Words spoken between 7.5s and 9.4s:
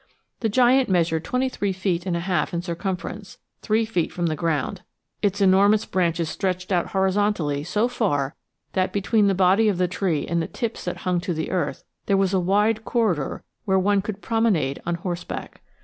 so far that, between the